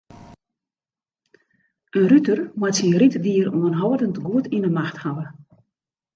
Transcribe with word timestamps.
In 1.97 2.05
ruter 2.09 2.39
moat 2.59 2.75
syn 2.77 2.93
ryddier 2.99 3.47
oanhâldend 3.59 4.17
goed 4.25 4.45
yn 4.55 4.67
'e 4.67 4.71
macht 4.77 4.97
hawwe. 5.03 5.25